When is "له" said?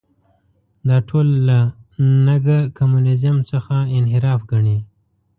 1.47-1.59